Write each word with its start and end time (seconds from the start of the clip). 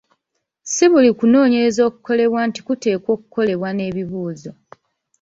Si 0.71 0.85
buli 0.91 1.09
kunoonyereza 1.19 1.81
okukolebwa 1.89 2.39
nti 2.47 2.59
kuteekwa 2.67 3.09
okukolebwako 3.15 3.75
n’ebibuuzo. 3.75 4.51